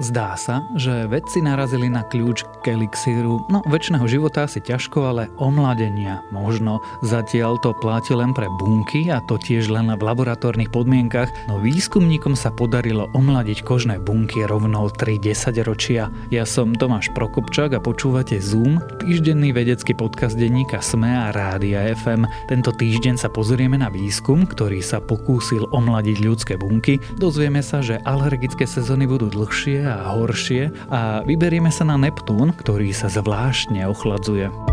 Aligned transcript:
Zdá 0.00 0.32
sa, 0.32 0.64
že 0.80 1.04
vedci 1.04 1.44
narazili 1.44 1.92
na 1.92 2.00
kľúč 2.00 2.48
k 2.64 2.72
elixíru, 2.72 3.44
no 3.52 3.60
väčšného 3.68 4.08
života 4.08 4.48
asi 4.48 4.56
ťažko, 4.64 5.12
ale 5.12 5.28
omladenia 5.36 6.24
možno. 6.32 6.80
Zatiaľ 7.04 7.60
to 7.60 7.76
platí 7.76 8.16
len 8.16 8.32
pre 8.32 8.48
bunky 8.56 9.12
a 9.12 9.20
to 9.28 9.36
tiež 9.36 9.68
len 9.68 9.92
v 9.92 10.00
laboratórnych 10.00 10.72
podmienkach, 10.72 11.28
no 11.52 11.60
výskumníkom 11.60 12.32
sa 12.32 12.48
podarilo 12.48 13.12
omladiť 13.12 13.60
kožné 13.60 14.00
bunky 14.00 14.48
rovno 14.48 14.88
3 14.88 15.20
10 15.20 15.68
ročia. 15.68 16.08
Ja 16.32 16.48
som 16.48 16.72
Tomáš 16.72 17.12
Prokopčák 17.12 17.76
a 17.76 17.84
počúvate 17.84 18.40
Zoom, 18.40 18.80
týždenný 19.04 19.52
vedecký 19.52 19.92
podcast 19.92 20.32
denníka 20.32 20.80
SME 20.80 21.12
a 21.12 21.28
Rádia 21.28 21.92
FM. 21.92 22.24
Tento 22.48 22.72
týždeň 22.72 23.20
sa 23.20 23.28
pozrieme 23.28 23.76
na 23.76 23.92
výskum, 23.92 24.48
ktorý 24.48 24.80
sa 24.80 24.96
pokúsil 25.04 25.68
omladiť 25.76 26.24
ľudské 26.24 26.56
bunky. 26.56 26.96
Dozvieme 27.20 27.60
sa, 27.60 27.84
že 27.84 28.00
alergické 28.08 28.64
sezóny 28.64 29.04
budú 29.04 29.28
dlhšie 29.28 29.89
a 29.90 30.14
horšie 30.14 30.70
a 30.90 31.26
vyberieme 31.26 31.74
sa 31.74 31.82
na 31.82 31.98
Neptún, 31.98 32.54
ktorý 32.54 32.94
sa 32.94 33.10
zvláštne 33.10 33.86
ochladzuje. 33.90 34.69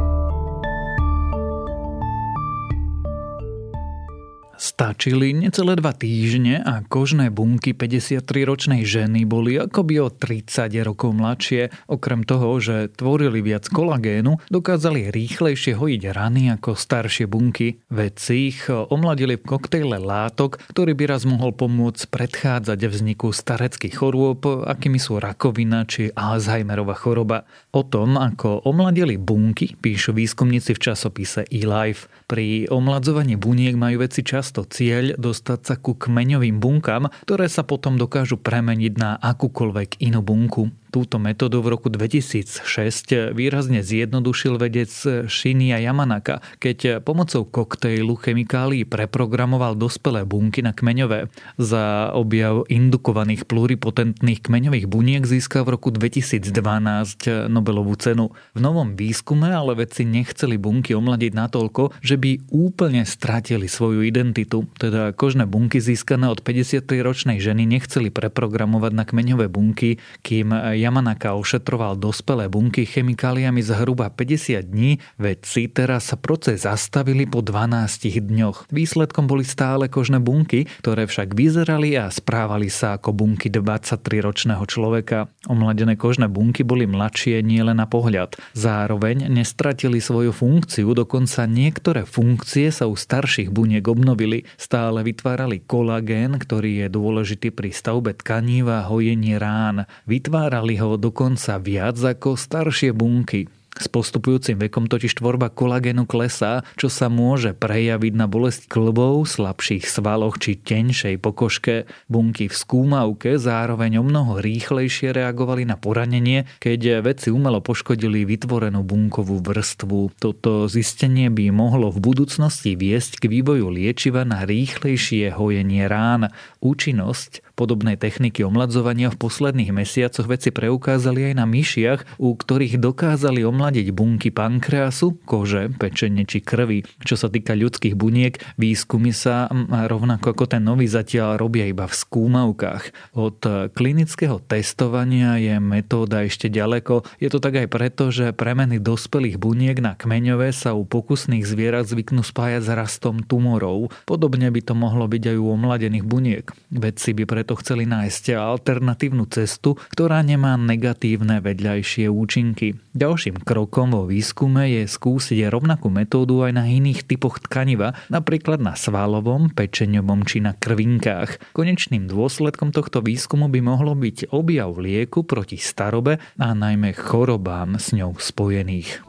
Stačili 4.57 5.37
necelé 5.37 5.77
dva 5.77 5.93
týždne 5.93 6.65
a 6.65 6.81
kožné 6.81 7.29
bunky 7.29 7.77
53-ročnej 7.77 8.81
ženy 8.81 9.21
boli 9.29 9.53
akoby 9.61 10.01
o 10.01 10.09
30 10.09 10.73
rokov 10.81 11.13
mladšie. 11.13 11.69
Okrem 11.85 12.25
toho, 12.25 12.57
že 12.57 12.89
tvorili 12.89 13.45
viac 13.45 13.69
kolagénu, 13.69 14.41
dokázali 14.49 15.13
rýchlejšie 15.13 15.77
hojiť 15.77 16.01
rany 16.09 16.49
ako 16.57 16.73
staršie 16.73 17.29
bunky. 17.29 17.85
Vedci 17.93 18.49
ich 18.49 18.65
omladili 18.73 19.37
v 19.37 19.45
koktejle 19.45 20.01
látok, 20.01 20.57
ktorý 20.73 20.97
by 20.97 21.05
raz 21.05 21.29
mohol 21.29 21.53
pomôcť 21.53 22.09
predchádzať 22.09 22.79
vzniku 22.81 23.29
stareckých 23.29 23.93
chorôb, 23.93 24.41
akými 24.65 24.97
sú 24.97 25.21
rakovina 25.21 25.85
či 25.85 26.09
Alzheimerova 26.17 26.97
choroba. 26.97 27.45
O 27.77 27.85
tom, 27.85 28.17
ako 28.17 28.65
omladili 28.65 29.21
bunky, 29.21 29.77
píšu 29.77 30.17
výskumníci 30.17 30.73
v 30.73 30.81
časopise 30.81 31.45
eLife. 31.53 32.09
Pri 32.25 32.65
omladzovaní 32.73 33.37
buniek 33.37 33.77
majú 33.77 34.01
vedci 34.01 34.25
čas 34.25 34.46
často 34.47 34.63
cieľ 34.63 35.11
dostať 35.19 35.59
sa 35.59 35.75
ku 35.75 35.91
kmeňovým 35.91 36.63
bunkám, 36.63 37.11
ktoré 37.27 37.51
sa 37.51 37.67
potom 37.67 37.99
dokážu 37.99 38.39
premeniť 38.39 38.93
na 38.95 39.19
akúkoľvek 39.19 39.99
inú 39.99 40.23
bunku. 40.23 40.71
Túto 40.87 41.19
metódu 41.19 41.59
v 41.59 41.75
roku 41.75 41.91
2006 41.91 43.35
výrazne 43.35 43.83
zjednodušil 43.83 44.55
vedec 44.55 44.87
Shinya 45.27 45.83
Yamanaka, 45.83 46.39
keď 46.63 47.03
pomocou 47.03 47.43
koktejlu 47.43 48.15
chemikálií 48.15 48.87
preprogramoval 48.87 49.75
dospelé 49.75 50.23
bunky 50.23 50.63
na 50.63 50.71
kmeňové. 50.71 51.27
Za 51.59 52.15
objav 52.15 52.63
indukovaných 52.71 53.43
pluripotentných 53.51 54.39
kmeňových 54.47 54.87
buniek 54.87 55.27
získal 55.27 55.67
v 55.67 55.75
roku 55.75 55.91
2012 55.91 57.51
Nobelovú 57.51 57.99
cenu. 57.99 58.31
V 58.55 58.59
novom 58.63 58.95
výskume 58.95 59.51
ale 59.51 59.75
vedci 59.75 60.07
nechceli 60.07 60.55
bunky 60.55 60.95
omladiť 60.95 61.35
natoľko, 61.35 61.99
že 61.99 62.15
by 62.15 62.47
úplne 62.47 63.03
stratili 63.03 63.67
svoju 63.67 64.07
identitu. 64.07 64.36
Teda 64.77 65.15
kožné 65.15 65.47
bunky 65.49 65.81
získané 65.81 66.27
od 66.29 66.45
53-ročnej 66.45 67.41
ženy 67.41 67.65
nechceli 67.65 68.13
preprogramovať 68.13 68.91
na 68.93 69.07
kmeňové 69.07 69.47
bunky, 69.49 69.97
kým 70.21 70.51
Yamanaka 70.53 71.33
ošetroval 71.33 71.97
dospelé 71.97 72.51
bunky 72.51 72.83
chemikáliami 72.85 73.63
zhruba 73.65 74.11
50 74.13 74.67
dní, 74.67 74.99
vedci 75.15 75.71
teraz 75.71 76.13
sa 76.13 76.19
proces 76.19 76.67
zastavili 76.67 77.23
po 77.23 77.39
12 77.39 78.11
dňoch. 78.19 78.67
Výsledkom 78.69 79.31
boli 79.31 79.47
stále 79.47 79.87
kožné 79.87 80.19
bunky, 80.19 80.67
ktoré 80.83 81.07
však 81.07 81.31
vyzerali 81.31 81.95
a 81.95 82.11
správali 82.11 82.67
sa 82.67 82.99
ako 82.99 83.15
bunky 83.15 83.47
23-ročného 83.47 84.67
človeka. 84.67 85.31
Omladené 85.47 85.95
kožné 85.95 86.27
bunky 86.27 86.67
boli 86.67 86.83
mladšie 86.83 87.39
nielen 87.39 87.79
na 87.79 87.87
pohľad. 87.87 88.35
Zároveň 88.51 89.31
nestratili 89.31 90.03
svoju 90.03 90.35
funkciu, 90.35 90.91
dokonca 90.91 91.47
niektoré 91.47 92.03
funkcie 92.03 92.67
sa 92.73 92.91
u 92.91 92.99
starších 92.99 93.53
buniek 93.53 93.85
obnovili. 93.87 94.26
Stále 94.59 95.03
vytvárali 95.07 95.63
kolagén, 95.63 96.35
ktorý 96.35 96.85
je 96.85 96.87
dôležitý 96.91 97.49
pri 97.55 97.71
stavbe 97.71 98.13
tkanív 98.15 98.67
a 98.67 98.85
hojení 98.85 99.39
rán. 99.39 99.87
Vytvárali 100.03 100.75
ho 100.83 100.99
dokonca 100.99 101.55
viac 101.61 101.95
ako 101.95 102.35
staršie 102.35 102.91
bunky. 102.91 103.56
S 103.77 103.85
postupujúcim 103.85 104.57
vekom 104.57 104.89
totiž 104.89 105.21
tvorba 105.21 105.53
kolagénu 105.53 106.09
klesá, 106.09 106.65
čo 106.73 106.89
sa 106.89 107.13
môže 107.13 107.53
prejaviť 107.53 108.13
na 108.17 108.25
bolesť 108.25 108.65
klbov, 108.65 109.29
slabších 109.29 109.85
svaloch 109.85 110.41
či 110.41 110.57
tenšej 110.57 111.21
pokožke. 111.21 111.85
Bunky 112.09 112.49
v 112.49 112.55
skúmavke 112.57 113.37
zároveň 113.37 114.01
o 114.01 114.03
mnoho 114.03 114.41
rýchlejšie 114.41 115.13
reagovali 115.13 115.69
na 115.69 115.77
poranenie, 115.77 116.49
keď 116.57 117.05
vedci 117.05 117.29
umelo 117.29 117.61
poškodili 117.61 118.25
vytvorenú 118.25 118.81
bunkovú 118.81 119.37
vrstvu. 119.45 120.17
Toto 120.17 120.65
zistenie 120.65 121.29
by 121.29 121.53
mohlo 121.53 121.93
v 121.93 122.01
budúcnosti 122.01 122.73
viesť 122.73 123.21
k 123.21 123.29
vývoju 123.29 123.69
liečiva 123.69 124.25
na 124.25 124.41
rýchlejšie 124.41 125.37
hojenie 125.37 125.85
rán. 125.85 126.33
Účinnosť 126.65 127.45
podobnej 127.53 127.93
techniky 127.93 128.41
omladzovania 128.41 129.13
v 129.13 129.21
posledných 129.21 129.69
mesiacoch 129.69 130.25
vedci 130.25 130.49
preukázali 130.49 131.29
aj 131.29 131.33
na 131.37 131.45
myšiach, 131.45 132.17
u 132.17 132.33
ktorých 132.33 132.81
dokázali 132.81 133.45
omladzovať 133.45 133.66
omladiť 133.67 133.91
bunky 133.91 134.31
pankreasu, 134.31 135.19
kože, 135.27 135.67
pečenie 135.75 136.23
či 136.23 136.39
krvi. 136.39 136.87
Čo 137.03 137.19
sa 137.19 137.27
týka 137.27 137.51
ľudských 137.51 137.99
buniek, 137.99 138.39
výskumy 138.55 139.11
sa 139.11 139.51
rovnako 139.67 140.31
ako 140.31 140.47
ten 140.47 140.63
nový 140.63 140.87
zatiaľ 140.87 141.35
robia 141.35 141.67
iba 141.67 141.83
v 141.83 141.91
skúmavkách. 141.91 143.11
Od 143.19 143.43
klinického 143.75 144.39
testovania 144.39 145.35
je 145.35 145.59
metóda 145.59 146.23
ešte 146.23 146.47
ďaleko. 146.47 147.03
Je 147.19 147.27
to 147.27 147.43
tak 147.43 147.59
aj 147.59 147.67
preto, 147.67 148.07
že 148.07 148.31
premeny 148.31 148.79
dospelých 148.79 149.35
buniek 149.35 149.75
na 149.83 149.99
kmeňové 149.99 150.55
sa 150.55 150.71
u 150.71 150.87
pokusných 150.87 151.43
zvierat 151.43 151.91
zvyknú 151.91 152.23
spájať 152.23 152.63
s 152.63 152.71
rastom 152.71 153.19
tumorov. 153.19 153.91
Podobne 154.07 154.47
by 154.47 154.63
to 154.63 154.79
mohlo 154.79 155.11
byť 155.11 155.35
aj 155.35 155.37
u 155.43 155.45
omladených 155.59 156.07
buniek. 156.07 156.47
Vedci 156.71 157.11
by 157.11 157.27
preto 157.27 157.59
chceli 157.59 157.83
nájsť 157.83 158.31
alternatívnu 158.31 159.27
cestu, 159.27 159.75
ktorá 159.91 160.23
nemá 160.23 160.55
negatívne 160.55 161.43
vedľajšie 161.43 162.07
účinky. 162.07 162.79
Ďalším 162.95 163.43
krokom 163.43 163.56
krokom 163.57 163.89
vo 163.89 164.05
výskume 164.05 164.69
je 164.69 164.85
skúsiť 164.85 165.49
rovnakú 165.49 165.89
metódu 165.89 166.45
aj 166.45 166.61
na 166.61 166.69
iných 166.69 167.09
typoch 167.09 167.41
tkaniva, 167.41 167.97
napríklad 168.05 168.61
na 168.61 168.77
svalovom, 168.77 169.49
pečeňovom 169.49 170.29
či 170.29 170.45
na 170.45 170.53
krvinkách. 170.53 171.57
Konečným 171.57 172.05
dôsledkom 172.05 172.69
tohto 172.69 173.01
výskumu 173.01 173.49
by 173.49 173.65
mohlo 173.65 173.97
byť 173.97 174.29
objav 174.29 174.77
lieku 174.77 175.25
proti 175.25 175.57
starobe 175.57 176.21
a 176.37 176.53
najmä 176.53 176.93
chorobám 176.93 177.81
s 177.81 177.97
ňou 177.97 178.13
spojených. 178.21 179.01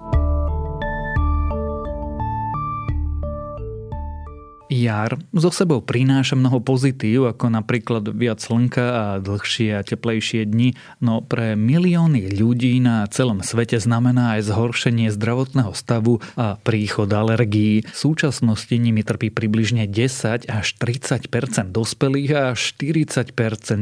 Jar 4.69 5.17
zo 5.33 5.49
sebou 5.49 5.81
prináša 5.81 6.37
mnoho 6.37 6.61
pozitív, 6.61 7.25
ako 7.25 7.49
napríklad 7.49 8.05
viac 8.13 8.45
slnka 8.45 8.85
a 8.85 9.05
dlhšie 9.17 9.81
a 9.81 9.81
teplejšie 9.81 10.45
dni, 10.45 10.77
no 11.01 11.25
pre 11.25 11.57
milióny 11.57 12.37
ľudí 12.37 12.77
na 12.85 13.09
celom 13.09 13.41
svete 13.41 13.81
znamená 13.81 14.37
aj 14.37 14.53
zhoršenie 14.53 15.09
zdravotného 15.09 15.73
stavu 15.73 16.21
a 16.37 16.61
príchod 16.61 17.09
alergií. 17.09 17.89
V 17.89 17.97
súčasnosti 17.97 18.77
nimi 18.77 19.01
trpí 19.01 19.33
približne 19.33 19.89
10 19.89 20.53
až 20.53 20.67
30% 20.77 21.33
dospelých 21.73 22.31
a 22.37 22.45
40% 22.53 23.33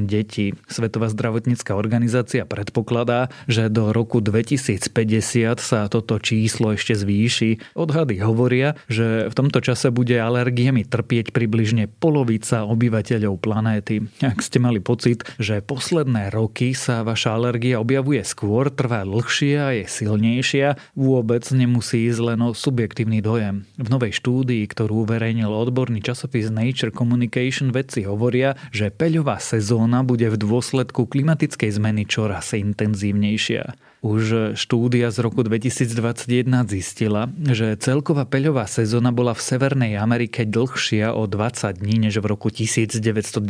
detí. 0.06 0.54
Svetová 0.70 1.10
zdravotnícka 1.10 1.74
organizácia 1.74 2.46
predpokladá, 2.46 3.34
že 3.50 3.66
do 3.66 3.90
roku 3.90 4.22
2050 4.22 5.58
sa 5.58 5.90
toto 5.90 6.22
číslo 6.22 6.78
ešte 6.78 6.94
zvýši. 6.94 7.74
Odhady 7.74 8.22
hovoria, 8.22 8.78
že 8.86 9.26
v 9.26 9.34
tomto 9.34 9.58
čase 9.58 9.90
bude 9.90 10.14
alergie 10.14 10.75
nimi 10.76 10.84
trpieť 10.84 11.32
približne 11.32 11.88
polovica 11.88 12.68
obyvateľov 12.68 13.40
planéty. 13.40 14.12
Ak 14.20 14.44
ste 14.44 14.60
mali 14.60 14.76
pocit, 14.76 15.24
že 15.40 15.64
posledné 15.64 16.28
roky 16.28 16.76
sa 16.76 17.00
vaša 17.00 17.32
alergia 17.32 17.80
objavuje 17.80 18.20
skôr, 18.20 18.68
trvá 18.68 19.08
dlhšie 19.08 19.56
a 19.56 19.72
je 19.72 19.88
silnejšia, 19.88 20.76
vôbec 20.92 21.48
nemusí 21.48 22.12
ísť 22.12 22.20
len 22.20 22.44
o 22.44 22.52
subjektívny 22.52 23.24
dojem. 23.24 23.64
V 23.80 23.88
novej 23.88 24.20
štúdii, 24.20 24.68
ktorú 24.68 25.08
uverejnil 25.08 25.48
odborný 25.48 26.04
časopis 26.04 26.52
Nature 26.52 26.92
Communication, 26.92 27.72
vedci 27.72 28.04
hovoria, 28.04 28.60
že 28.68 28.92
peľová 28.92 29.40
sezóna 29.40 30.04
bude 30.04 30.28
v 30.28 30.36
dôsledku 30.36 31.08
klimatickej 31.08 31.72
zmeny 31.72 32.04
čoraz 32.04 32.52
intenzívnejšia. 32.52 33.95
Už 34.06 34.54
štúdia 34.54 35.10
z 35.10 35.18
roku 35.18 35.42
2021 35.42 36.46
zistila, 36.70 37.26
že 37.42 37.74
celková 37.74 38.22
peľová 38.22 38.70
sezóna 38.70 39.10
bola 39.10 39.34
v 39.34 39.42
Severnej 39.42 39.98
Amerike 39.98 40.46
dlhšia 40.46 41.10
o 41.10 41.26
20 41.26 41.82
dní 41.82 42.06
než 42.06 42.22
v 42.22 42.30
roku 42.30 42.54
1990. 42.54 43.42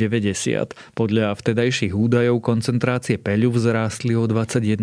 Podľa 0.97 1.37
vtedajších 1.37 1.93
údajov 1.93 2.41
koncentrácie 2.41 3.21
peľu 3.21 3.53
vzrástli 3.53 4.17
o 4.17 4.25
21%. 4.25 4.81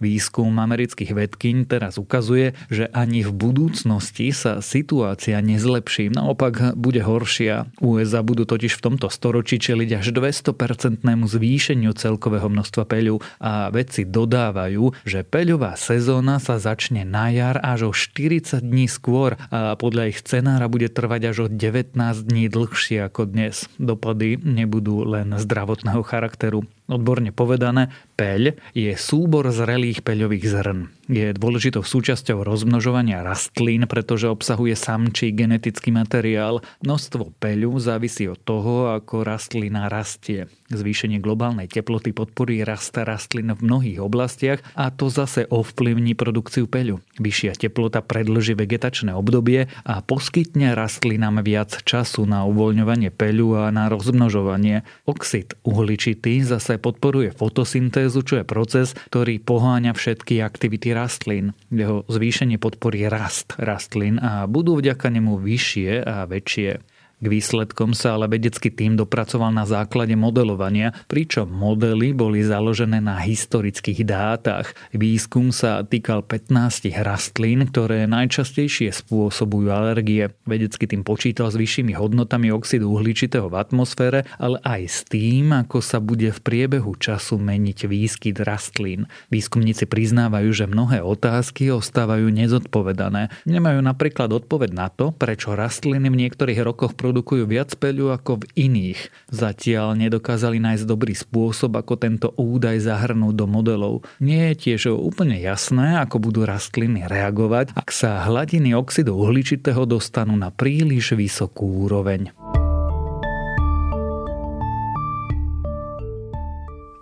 Výskum 0.00 0.56
amerických 0.56 1.12
vedkyň 1.20 1.68
teraz 1.68 2.00
ukazuje, 2.00 2.56
že 2.72 2.88
ani 2.96 3.28
v 3.28 3.32
budúcnosti 3.36 4.32
sa 4.32 4.64
situácia 4.64 5.36
nezlepší, 5.44 6.08
naopak 6.08 6.80
bude 6.80 7.04
horšia. 7.04 7.68
USA 7.84 8.24
budú 8.24 8.48
totiž 8.48 8.80
v 8.80 8.84
tomto 8.88 9.12
storočí 9.12 9.60
čeliť 9.60 10.00
až 10.00 10.16
200-percentnému 10.16 11.28
zvýšeniu 11.28 11.92
celkového 11.92 12.48
množstva 12.48 12.88
peľu 12.88 13.20
a 13.36 13.68
vedci 13.68 14.08
dodávajú, 14.08 14.61
že 15.08 15.24
peľová 15.24 15.74
sezóna 15.74 16.36
sa 16.38 16.60
začne 16.60 17.02
na 17.08 17.32
jar 17.32 17.56
až 17.62 17.88
o 17.88 17.92
40 17.94 18.60
dní 18.62 18.86
skôr 18.86 19.40
a 19.48 19.74
podľa 19.74 20.12
ich 20.12 20.20
scenára 20.20 20.68
bude 20.68 20.92
trvať 20.92 21.22
až 21.32 21.36
o 21.44 21.46
19 21.48 21.96
dní 22.28 22.46
dlhšie 22.52 23.08
ako 23.08 23.32
dnes. 23.32 23.66
Dopady 23.80 24.36
nebudú 24.38 25.06
len 25.08 25.34
zdravotného 25.34 26.04
charakteru. 26.04 26.66
Odborne 26.90 27.30
povedané, 27.30 27.94
peľ 28.18 28.58
je 28.74 28.92
súbor 28.98 29.48
zrelých 29.54 30.02
peľových 30.02 30.44
zrn. 30.50 30.78
Je 31.10 31.34
dôležitou 31.34 31.82
súčasťou 31.82 32.46
rozmnožovania 32.46 33.20
rastlín, 33.26 33.84
pretože 33.90 34.30
obsahuje 34.30 34.78
samčí 34.78 35.34
genetický 35.34 35.90
materiál. 35.90 36.62
Množstvo 36.86 37.36
peľu 37.42 37.76
závisí 37.82 38.30
od 38.30 38.38
toho, 38.40 38.94
ako 38.94 39.26
rastlina 39.26 39.90
rastie. 39.90 40.46
Zvýšenie 40.72 41.20
globálnej 41.20 41.68
teploty 41.68 42.16
podporí 42.16 42.64
rast 42.64 42.96
rastlín 42.96 43.52
v 43.52 43.60
mnohých 43.60 43.98
oblastiach 44.00 44.64
a 44.72 44.88
to 44.88 45.12
zase 45.12 45.44
ovplyvní 45.52 46.16
produkciu 46.16 46.64
peľu. 46.64 47.04
Vyššia 47.20 47.60
teplota 47.60 48.00
predlží 48.00 48.56
vegetačné 48.56 49.12
obdobie 49.12 49.68
a 49.84 50.00
poskytne 50.00 50.72
rastlinám 50.72 51.44
viac 51.44 51.84
času 51.84 52.24
na 52.24 52.48
uvoľňovanie 52.48 53.12
peľu 53.12 53.68
a 53.68 53.74
na 53.74 53.92
rozmnožovanie. 53.92 54.86
Oxid 55.04 55.52
uhličitý 55.60 56.40
zase 56.40 56.71
zase 56.72 56.80
podporuje 56.80 57.36
fotosyntézu, 57.36 58.24
čo 58.24 58.40
je 58.40 58.48
proces, 58.48 58.96
ktorý 59.12 59.44
poháňa 59.44 59.92
všetky 59.92 60.40
aktivity 60.40 60.96
rastlín. 60.96 61.52
Jeho 61.68 62.08
zvýšenie 62.08 62.56
podporí 62.56 63.04
rast 63.12 63.52
rastlín 63.60 64.16
a 64.16 64.48
budú 64.48 64.80
vďaka 64.80 65.12
nemu 65.12 65.36
vyššie 65.36 66.00
a 66.00 66.24
väčšie. 66.24 66.80
K 67.22 67.30
výsledkom 67.30 67.94
sa 67.94 68.18
ale 68.18 68.26
vedecký 68.26 68.66
tým 68.74 68.98
dopracoval 68.98 69.54
na 69.54 69.62
základe 69.62 70.18
modelovania, 70.18 70.90
pričom 71.06 71.46
modely 71.46 72.10
boli 72.10 72.42
založené 72.42 72.98
na 72.98 73.22
historických 73.22 74.02
dátach. 74.02 74.74
Výskum 74.90 75.54
sa 75.54 75.86
týkal 75.86 76.26
15 76.26 76.90
rastlín, 76.98 77.70
ktoré 77.70 78.10
najčastejšie 78.10 78.90
spôsobujú 78.90 79.70
alergie. 79.70 80.34
Vedecký 80.50 80.90
tým 80.90 81.06
počítal 81.06 81.46
s 81.46 81.54
vyššími 81.54 81.94
hodnotami 81.94 82.50
oxidu 82.50 82.90
uhličitého 82.90 83.46
v 83.46 83.54
atmosfére, 83.54 84.26
ale 84.42 84.58
aj 84.66 84.82
s 84.90 84.98
tým, 85.06 85.54
ako 85.54 85.78
sa 85.78 86.02
bude 86.02 86.34
v 86.34 86.42
priebehu 86.42 86.98
času 86.98 87.38
meniť 87.38 87.86
výskyt 87.86 88.42
rastlín. 88.42 89.06
Výskumníci 89.30 89.86
priznávajú, 89.86 90.50
že 90.50 90.66
mnohé 90.66 91.06
otázky 91.06 91.70
ostávajú 91.70 92.34
nezodpovedané. 92.34 93.30
Nemajú 93.46 93.78
napríklad 93.78 94.26
odpoveď 94.34 94.74
na 94.74 94.90
to, 94.90 95.14
prečo 95.14 95.54
rastliny 95.54 96.10
v 96.10 96.26
niektorých 96.26 96.66
rokoch 96.66 96.98
produkujú 96.98 97.11
viac 97.44 97.76
peľu 97.76 98.16
ako 98.16 98.40
v 98.40 98.44
iných. 98.56 99.00
Zatiaľ 99.28 99.92
nedokázali 100.00 100.56
nájsť 100.56 100.88
dobrý 100.88 101.12
spôsob, 101.12 101.76
ako 101.76 102.00
tento 102.00 102.28
údaj 102.40 102.80
zahrnúť 102.80 103.34
do 103.36 103.44
modelov. 103.44 103.94
Nie 104.24 104.56
je 104.56 104.72
tiež 104.72 104.96
úplne 104.96 105.36
jasné, 105.36 106.00
ako 106.00 106.32
budú 106.32 106.48
rastliny 106.48 107.04
reagovať, 107.04 107.76
ak 107.76 107.88
sa 107.92 108.24
hladiny 108.24 108.72
oxidu 108.72 109.18
uhličitého 109.18 109.84
dostanú 109.84 110.38
na 110.38 110.48
príliš 110.48 111.12
vysokú 111.12 111.84
úroveň. 111.84 112.51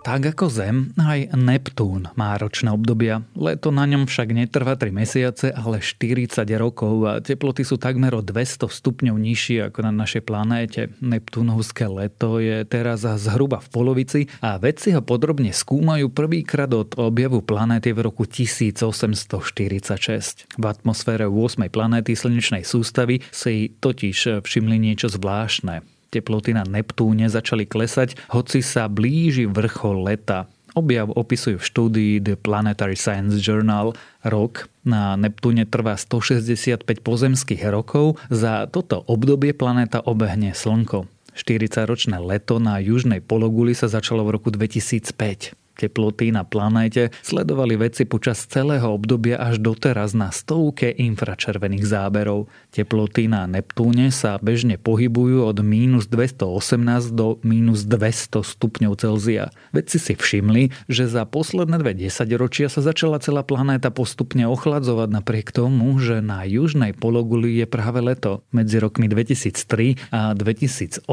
Tak 0.01 0.33
ako 0.33 0.49
Zem, 0.49 0.97
aj 0.97 1.29
Neptún 1.37 2.09
má 2.17 2.33
ročné 2.33 2.73
obdobia. 2.73 3.21
Leto 3.37 3.69
na 3.69 3.85
ňom 3.85 4.09
však 4.09 4.33
netrvá 4.33 4.73
3 4.73 4.89
mesiace, 4.89 5.53
ale 5.53 5.77
40 5.77 6.41
rokov 6.57 7.05
a 7.05 7.21
teploty 7.21 7.61
sú 7.61 7.77
takmer 7.77 8.09
o 8.17 8.25
200 8.25 8.65
stupňov 8.65 9.13
nižšie 9.13 9.69
ako 9.69 9.85
na 9.85 9.93
našej 9.93 10.25
planéte. 10.25 10.89
Neptúnovské 11.05 11.85
leto 11.85 12.41
je 12.41 12.65
teraz 12.65 13.05
zhruba 13.05 13.61
v 13.61 13.69
polovici 13.69 14.25
a 14.41 14.57
vedci 14.57 14.89
ho 14.97 15.05
podrobne 15.05 15.53
skúmajú 15.53 16.09
prvýkrát 16.09 16.73
od 16.73 16.97
objavu 16.97 17.45
planéty 17.45 17.93
v 17.93 18.01
roku 18.01 18.25
1846. 18.25 20.49
V 20.57 20.65
atmosfére 20.65 21.29
8. 21.29 21.69
planéty 21.69 22.17
slnečnej 22.17 22.65
sústavy 22.65 23.21
si 23.29 23.77
totiž 23.77 24.41
všimli 24.41 24.81
niečo 24.81 25.13
zvláštne. 25.13 26.00
Teploty 26.11 26.51
na 26.51 26.67
Neptúne 26.67 27.31
začali 27.31 27.63
klesať, 27.63 28.19
hoci 28.35 28.59
sa 28.59 28.91
blíži 28.91 29.47
vrchol 29.47 30.11
leta. 30.11 30.51
Objav 30.75 31.11
opisujú 31.11 31.59
v 31.59 31.67
štúdii 31.67 32.13
The 32.19 32.35
Planetary 32.35 32.99
Science 32.99 33.39
Journal. 33.39 33.95
Rok 34.23 34.67
na 34.83 35.15
Neptúne 35.15 35.63
trvá 35.63 35.95
165 35.95 36.83
pozemských 37.03 37.63
rokov. 37.71 38.19
Za 38.27 38.67
toto 38.67 39.03
obdobie 39.07 39.55
planéta 39.55 40.03
obehne 40.03 40.51
Slnko. 40.51 41.07
40-ročné 41.31 42.19
leto 42.19 42.59
na 42.59 42.79
južnej 42.83 43.23
pologuli 43.23 43.71
sa 43.71 43.87
začalo 43.87 44.27
v 44.27 44.35
roku 44.35 44.51
2005 44.51 45.60
teploty 45.81 46.29
na 46.29 46.45
planéte 46.45 47.09
sledovali 47.25 47.73
vedci 47.73 48.05
počas 48.05 48.45
celého 48.45 48.93
obdobia 48.93 49.41
až 49.41 49.57
doteraz 49.57 50.13
na 50.13 50.29
stovke 50.29 50.93
infračervených 50.93 51.81
záberov. 51.89 52.45
Teploty 52.69 53.25
na 53.25 53.49
Neptúne 53.49 54.13
sa 54.13 54.37
bežne 54.37 54.77
pohybujú 54.77 55.41
od 55.41 55.57
mínus 55.65 56.05
218 56.05 57.17
do 57.17 57.41
mínus 57.41 57.89
200 57.89 58.45
stupňov 58.45 58.93
Celzia. 59.01 59.49
Vedci 59.73 59.97
si 59.97 60.13
všimli, 60.13 60.69
že 60.85 61.09
za 61.09 61.25
posledné 61.25 61.81
dve 61.81 61.97
desaťročia 61.97 62.69
sa 62.69 62.85
začala 62.85 63.17
celá 63.17 63.41
planéta 63.41 63.89
postupne 63.89 64.45
ochladzovať 64.45 65.09
napriek 65.09 65.49
tomu, 65.49 65.97
že 65.97 66.21
na 66.21 66.45
južnej 66.45 66.93
pologuli 66.93 67.57
je 67.57 67.65
práve 67.65 68.05
leto. 68.05 68.45
Medzi 68.53 68.77
rokmi 68.77 69.09
2003 69.09 70.13
a 70.13 70.37
2018 70.37 71.09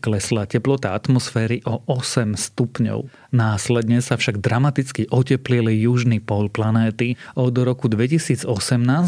klesla 0.00 0.48
teplota 0.48 0.96
atmosféry 0.96 1.60
o 1.68 1.84
8 1.84 2.32
stupňov. 2.38 3.10
Následne 3.34 3.73
Následne 3.74 4.06
sa 4.06 4.14
však 4.14 4.38
dramaticky 4.38 5.10
oteplili 5.10 5.82
južný 5.82 6.22
pol 6.22 6.46
planéty. 6.46 7.18
Od 7.34 7.50
roku 7.58 7.90
2018 7.90 8.46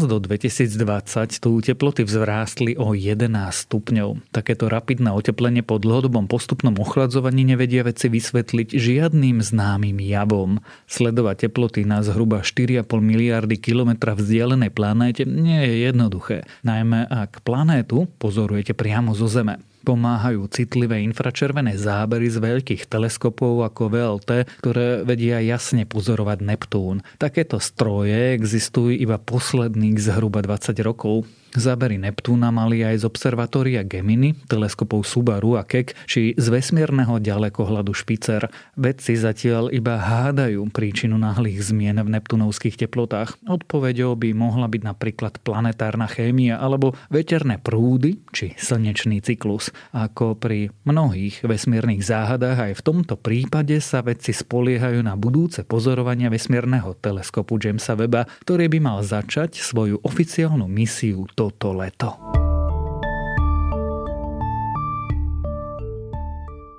do 0.03 0.19
2020 0.19 1.39
tu 1.39 1.63
teploty 1.63 2.03
vzrástli 2.03 2.75
o 2.75 2.91
11 2.91 3.31
stupňov. 3.47 4.27
Takéto 4.35 4.67
rapidné 4.67 5.15
oteplenie 5.15 5.63
po 5.63 5.79
dlhodobom 5.79 6.27
postupnom 6.27 6.75
ochladzovaní 6.75 7.47
nevedia 7.47 7.87
vedci 7.87 8.11
vysvetliť 8.11 8.75
žiadnym 8.75 9.39
známym 9.39 10.03
javom. 10.03 10.59
Sledovať 10.91 11.47
teploty 11.47 11.87
na 11.87 12.03
zhruba 12.03 12.43
4,5 12.43 12.91
miliardy 12.99 13.55
kilometra 13.55 14.19
vzdialenej 14.19 14.75
planéte 14.75 15.23
nie 15.23 15.63
je 15.63 15.87
jednoduché, 15.87 16.43
najmä 16.67 17.07
ak 17.07 17.39
planétu 17.47 18.11
pozorujete 18.19 18.75
priamo 18.75 19.15
zo 19.15 19.31
Zeme 19.31 19.63
pomáhajú 19.87 20.51
citlivé 20.51 20.99
infračervené 21.07 21.79
zábery 21.79 22.27
z 22.27 22.43
veľkých 22.43 22.91
teleskopov 22.91 23.63
ako 23.63 23.87
VLT, 23.87 24.29
ktoré 24.59 25.07
vedia 25.07 25.39
jasne 25.39 25.87
pozorovať 25.87 26.43
Neptún. 26.43 26.99
Takéto 27.15 27.63
stroje 27.63 28.35
existujú 28.35 28.91
iba 28.91 29.15
posledných 29.15 29.95
zhruba 29.95 30.43
20 30.43 30.75
rokov. 30.83 31.23
Zábery 31.57 31.97
Neptúna 31.97 32.53
mali 32.53 32.85
aj 32.85 33.01
z 33.01 33.03
observatória 33.09 33.81
Gemini, 33.81 34.37
teleskopov 34.45 35.01
Subaru 35.01 35.57
a 35.57 35.65
Keck, 35.65 35.97
či 36.05 36.37
z 36.37 36.53
vesmírneho 36.53 37.17
ďalekohľadu 37.17 37.97
Špicer. 37.97 38.45
Vedci 38.77 39.17
zatiaľ 39.17 39.73
iba 39.73 39.97
hádajú 39.97 40.61
príčinu 40.69 41.17
náhlych 41.17 41.57
zmien 41.65 41.97
v 41.97 42.13
neptunovských 42.13 42.77
teplotách. 42.85 43.41
Odpovedou 43.49 44.13
by 44.13 44.37
mohla 44.37 44.69
byť 44.69 44.81
napríklad 44.85 45.41
planetárna 45.41 46.05
chémia 46.05 46.61
alebo 46.61 46.93
veterné 47.09 47.57
prúdy 47.57 48.21
či 48.29 48.53
slnečný 48.53 49.25
cyklus. 49.25 49.73
Ako 49.97 50.37
pri 50.37 50.69
mnohých 50.85 51.41
vesmírnych 51.41 52.05
záhadách 52.05 52.69
aj 52.69 52.73
v 52.77 52.85
tomto 52.85 53.17
prípade 53.17 53.81
sa 53.81 54.05
vedci 54.05 54.29
spoliehajú 54.29 55.01
na 55.01 55.17
budúce 55.17 55.65
pozorovania 55.65 56.29
vesmírneho 56.29 56.93
teleskopu 57.01 57.57
Jamesa 57.57 57.97
Weba, 57.97 58.29
ktorý 58.45 58.69
by 58.69 58.77
mal 58.77 59.01
začať 59.01 59.57
svoju 59.57 60.05
oficiálnu 60.05 60.69
misiu 60.69 61.25
to 61.33 61.46
toto 61.47 61.71
leto. 61.71 62.11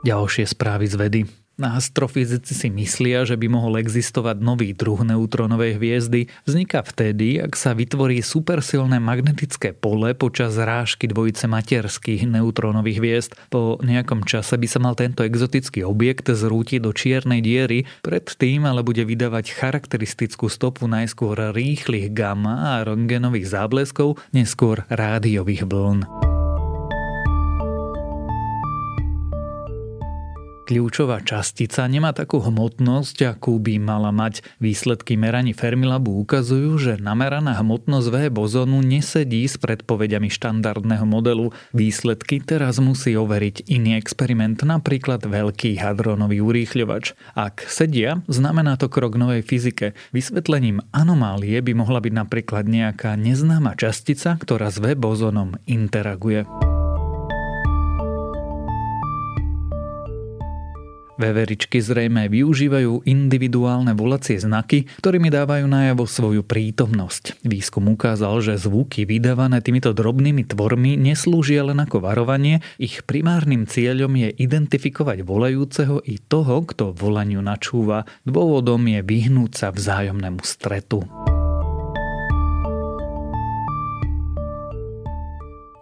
Ďalšie 0.05 0.45
správy 0.45 0.85
z 0.85 0.95
vedy. 1.01 1.21
Astrofyzici 1.59 2.55
si 2.55 2.71
myslia, 2.71 3.27
že 3.27 3.35
by 3.35 3.50
mohol 3.50 3.83
existovať 3.83 4.38
nový 4.38 4.71
druh 4.79 5.03
neutrónovej 5.03 5.83
hviezdy. 5.83 6.31
Vzniká 6.47 6.87
vtedy, 6.87 7.43
ak 7.43 7.59
sa 7.59 7.75
vytvorí 7.75 8.23
supersilné 8.23 9.03
magnetické 9.03 9.75
pole 9.75 10.15
počas 10.15 10.55
rážky 10.55 11.11
dvojice 11.11 11.50
materských 11.50 12.31
neutrónových 12.31 12.99
hviezd. 13.03 13.31
Po 13.50 13.83
nejakom 13.83 14.23
čase 14.23 14.55
by 14.55 14.69
sa 14.71 14.79
mal 14.79 14.95
tento 14.95 15.27
exotický 15.27 15.83
objekt 15.83 16.31
zrútiť 16.31 16.79
do 16.79 16.95
čiernej 16.95 17.43
diery, 17.43 17.91
predtým 18.07 18.62
ale 18.62 18.87
bude 18.87 19.03
vydávať 19.03 19.50
charakteristickú 19.59 20.47
stopu 20.47 20.87
najskôr 20.87 21.50
rýchlych 21.50 22.15
gamma 22.15 22.79
a 22.79 22.87
röntgenových 22.87 23.50
zábleskov, 23.50 24.15
neskôr 24.31 24.87
rádiových 24.87 25.67
vln. 25.67 26.28
Kľúčová 30.69 31.25
častica 31.25 31.89
nemá 31.89 32.13
takú 32.13 32.45
hmotnosť, 32.45 33.25
akú 33.25 33.57
by 33.57 33.81
mala 33.81 34.13
mať. 34.13 34.45
Výsledky 34.61 35.17
meraní 35.17 35.57
Fermilabu 35.57 36.21
ukazujú, 36.21 36.77
že 36.77 36.93
nameraná 37.01 37.57
hmotnosť 37.57 38.13
V 38.13 38.17
bozónu 38.29 38.85
nesedí 38.85 39.49
s 39.49 39.57
predpovediami 39.57 40.29
štandardného 40.29 41.09
modelu. 41.09 41.57
Výsledky 41.73 42.45
teraz 42.45 42.85
musí 42.85 43.17
overiť 43.17 43.65
iný 43.65 43.97
experiment, 43.97 44.61
napríklad 44.61 45.25
veľký 45.25 45.81
hadronový 45.81 46.45
urýchľovač. 46.45 47.17
Ak 47.33 47.65
sedia, 47.65 48.21
znamená 48.29 48.77
to 48.77 48.93
krok 48.93 49.17
novej 49.17 49.49
fyzike. 49.49 49.97
Vysvetlením 50.13 50.85
anomálie 50.93 51.65
by 51.65 51.73
mohla 51.81 52.05
byť 52.05 52.13
napríklad 52.13 52.69
nejaká 52.69 53.17
neznáma 53.17 53.73
častica, 53.73 54.37
ktorá 54.37 54.69
s 54.69 54.77
V 54.85 54.93
bozónom 55.01 55.57
interaguje. 55.65 56.45
Veveričky 61.19 61.83
zrejme 61.83 62.31
využívajú 62.31 63.03
individuálne 63.03 63.91
volacie 63.93 64.39
znaky, 64.39 64.87
ktorými 65.03 65.35
dávajú 65.35 65.67
najavo 65.67 66.07
svoju 66.07 66.47
prítomnosť. 66.47 67.43
Výskum 67.43 67.91
ukázal, 67.91 68.39
že 68.39 68.55
zvuky 68.55 69.03
vydávané 69.03 69.59
týmito 69.59 69.91
drobnými 69.91 70.47
tvormi 70.47 70.95
neslúžia 70.95 71.67
len 71.67 71.83
ako 71.83 72.07
varovanie, 72.07 72.63
ich 72.79 73.03
primárnym 73.03 73.67
cieľom 73.67 74.15
je 74.15 74.29
identifikovať 74.31 75.27
volajúceho 75.27 75.99
i 76.07 76.23
toho, 76.23 76.63
kto 76.63 76.95
volaniu 76.95 77.43
načúva. 77.43 78.07
Dôvodom 78.23 78.87
je 78.87 79.03
vyhnúť 79.03 79.51
sa 79.59 79.69
vzájomnému 79.75 80.47
stretu. 80.47 81.03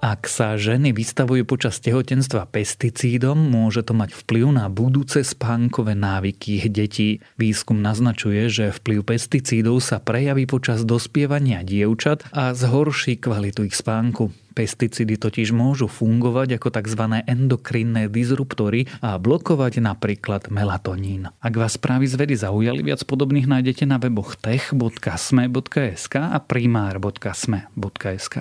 Ak 0.05 0.29
sa 0.29 0.61
ženy 0.61 0.93
vystavujú 0.93 1.49
počas 1.49 1.81
tehotenstva 1.81 2.47
pesticídom, 2.53 3.37
môže 3.37 3.81
to 3.81 3.97
mať 3.97 4.12
vplyv 4.12 4.47
na 4.53 4.69
budúce 4.69 5.25
spánkové 5.25 5.97
návyky 5.97 6.61
ich 6.61 6.69
detí. 6.69 7.25
Výskum 7.41 7.81
naznačuje, 7.81 8.53
že 8.53 8.76
vplyv 8.76 9.03
pesticídov 9.03 9.81
sa 9.81 9.97
prejaví 9.97 10.45
počas 10.45 10.85
dospievania 10.85 11.65
dievčat 11.65 12.29
a 12.31 12.53
zhorší 12.53 13.17
kvalitu 13.17 13.65
ich 13.65 13.75
spánku. 13.75 14.31
Pesticídy 14.57 15.21
totiž 15.21 15.53
môžu 15.53 15.85
fungovať 15.85 16.57
ako 16.57 16.69
tzv. 16.73 17.03
endokrinné 17.29 18.09
disruptory 18.09 18.88
a 19.05 19.21
blokovať 19.21 19.85
napríklad 19.85 20.49
melatonín. 20.49 21.29
Ak 21.45 21.57
vás 21.61 21.76
správy 21.76 22.09
z 22.09 22.17
vedy 22.17 22.41
zaujali, 22.41 22.81
viac 22.81 23.05
podobných 23.05 23.45
nájdete 23.49 23.85
na 23.85 24.00
weboch 24.00 24.33
tech.sme.sk 24.41 26.15
a 26.17 26.38
primár.sme.sk. 26.41 28.37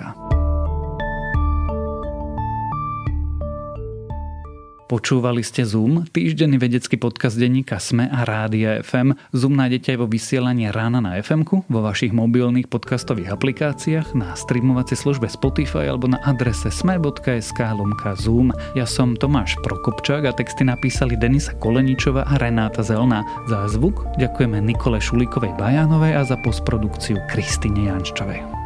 Počúvali 4.86 5.42
ste 5.42 5.66
Zoom, 5.66 6.06
týždenný 6.14 6.62
vedecký 6.62 6.94
podcast 6.94 7.34
denníka 7.34 7.82
SME 7.82 8.06
a 8.06 8.22
Rádia 8.22 8.86
FM. 8.86 9.18
Zoom 9.34 9.58
nájdete 9.58 9.98
aj 9.98 9.98
vo 9.98 10.06
vysielaní 10.06 10.70
rána 10.70 11.02
na 11.02 11.18
fm 11.18 11.42
vo 11.66 11.80
vašich 11.82 12.14
mobilných 12.14 12.70
podcastových 12.70 13.34
aplikáciách, 13.34 14.14
na 14.14 14.38
streamovacej 14.38 14.94
službe 14.94 15.26
Spotify 15.26 15.90
alebo 15.90 16.06
na 16.06 16.22
adrese 16.22 16.70
sme.sk 16.70 17.58
lomka 17.58 18.14
Zoom. 18.14 18.54
Ja 18.78 18.86
som 18.86 19.18
Tomáš 19.18 19.58
Prokopčák 19.66 20.22
a 20.22 20.30
texty 20.30 20.62
napísali 20.62 21.18
Denisa 21.18 21.58
Koleničova 21.58 22.22
a 22.22 22.38
Renáta 22.38 22.86
Zelná. 22.86 23.26
Za 23.50 23.66
zvuk 23.66 24.06
ďakujeme 24.22 24.62
Nikole 24.62 25.02
Šulíkovej 25.02 25.58
Bajánovej 25.58 26.14
a 26.14 26.22
za 26.22 26.38
postprodukciu 26.38 27.18
Kristine 27.26 27.90
Janščovej. 27.90 28.65